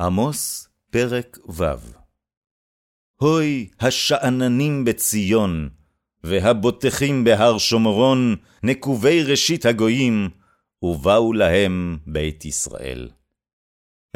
[0.00, 1.64] עמוס, פרק ו'
[3.16, 5.68] הוי השאננים בציון,
[6.24, 10.28] והבוטחים בהר שומרון, נקובי ראשית הגויים,
[10.82, 13.08] ובאו להם בית ישראל.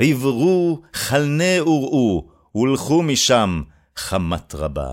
[0.00, 3.62] עברו, חלני וראו, הולכו משם
[3.96, 4.92] חמת רבה.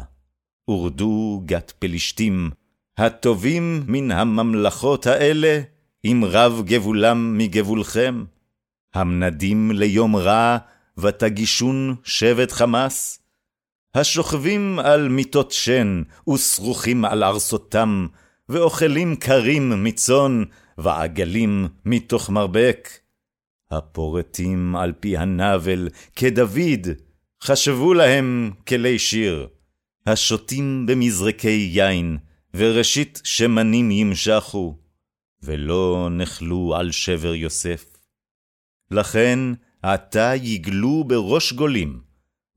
[0.70, 2.52] ורדו גת פלישתים,
[2.98, 5.62] הטובים מן הממלכות האלה,
[6.05, 8.23] אם רב גבולם מגבולכם.
[8.94, 10.58] המנדים ליום רע,
[10.98, 13.20] ותגישון שבט חמס?
[13.95, 16.02] השוכבים על מיטות שן,
[16.34, 18.08] ושרוכים על ארסותם,
[18.49, 20.44] ואוכלים קרים מצאן,
[20.77, 22.90] ועגלים מתוך מרבק.
[23.72, 26.88] הפורטים על פי הנבל, כדוד,
[27.44, 29.48] חשבו להם כלי שיר.
[30.05, 32.18] השותים במזרקי יין,
[32.54, 34.77] וראשית שמנים ימשכו,
[35.44, 37.85] ולא נחלו על שבר יוסף.
[38.91, 39.40] לכן
[39.81, 42.02] עתה יגלו בראש גולים,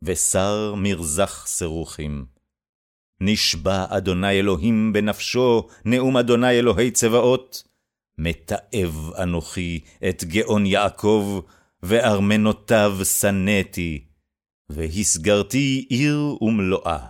[0.02, 2.26] ושר מרזח סירוכים.
[3.20, 7.62] נשבע אדוני אלוהים בנפשו, נאום אדוני אלוהי צבאות,
[8.18, 11.40] מתעב אנוכי את גאון יעקב,
[11.82, 14.04] וארמנותיו שנאתי,
[14.68, 17.06] והסגרתי עיר ומלואה.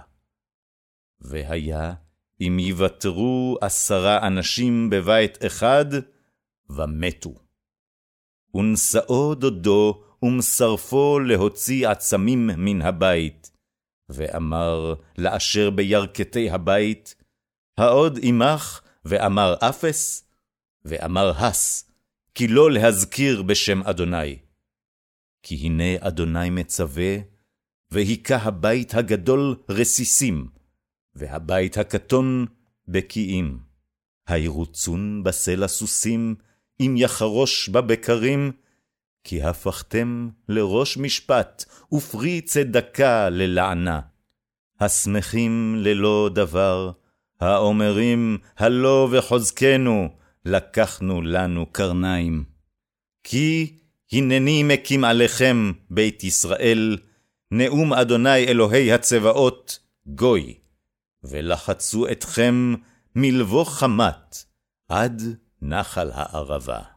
[1.21, 1.95] והיה
[2.41, 5.87] אם יוותרו עשרה אנשים בבית אחד,
[6.71, 7.44] ומתו.
[8.55, 13.51] ונשאו דודו, ומשרפו להוציא עצמים מן הבית,
[14.09, 17.15] ואמר לאשר בירכתי הבית,
[17.79, 20.29] העוד עמך, ואמר אפס,
[20.85, 21.91] ואמר הס,
[22.35, 24.39] כי לא להזכיר בשם אדוני.
[25.43, 27.17] כי הנה אדוני מצווה,
[27.91, 30.49] והיכה הבית הגדול רסיסים,
[31.15, 32.47] והבית הקטון
[32.89, 33.59] בקיאים.
[34.27, 36.35] הירוצון בסלע סוסים,
[36.81, 38.53] אם יחרוש בבקרים,
[39.25, 44.01] כי הפכתם לראש משפט, ופרי צדקה ללענה.
[44.81, 46.91] השמחים ללא דבר,
[47.41, 50.09] האומרים, הלא וחוזקנו,
[50.45, 52.45] לקחנו לנו קרניים.
[53.25, 53.77] כי
[54.13, 56.99] הנני מקים עליכם, בית ישראל,
[57.51, 60.55] נאום אדוני אלוהי הצבאות, גוי.
[61.25, 62.75] ולחצו אתכם
[63.17, 64.45] מלבוא חמת
[64.89, 65.23] עד
[65.67, 66.94] נחל הערבה.